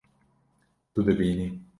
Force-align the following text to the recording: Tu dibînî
Tu 0.93 0.99
dibînî 1.07 1.47